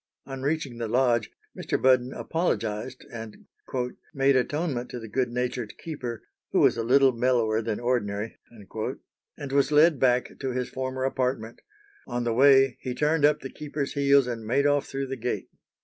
On 0.25 0.41
reaching 0.41 0.79
the 0.79 0.87
lodge 0.87 1.29
Mr. 1.55 1.79
Budden 1.79 2.11
apologized 2.11 3.05
and 3.13 3.45
"made 4.15 4.35
atonement 4.35 4.89
to 4.89 4.99
the 4.99 5.07
good 5.07 5.29
natured 5.29 5.77
keeper, 5.77 6.23
who 6.51 6.59
was 6.59 6.75
a 6.75 6.81
little 6.81 7.11
mellower 7.11 7.61
than 7.61 7.79
ordinary," 7.79 8.39
and 9.39 9.51
was 9.51 9.71
led 9.71 9.99
back 9.99 10.39
to 10.39 10.53
his 10.53 10.69
former 10.71 11.03
apartment; 11.03 11.61
on 12.07 12.23
the 12.23 12.33
way 12.33 12.79
he 12.81 12.95
turned 12.95 13.25
up 13.25 13.41
the 13.41 13.51
keeper's 13.51 13.93
heels 13.93 14.25
and 14.25 14.43
made 14.43 14.65
off 14.65 14.87
through 14.87 15.05
the 15.05 15.15
gate. 15.17 15.49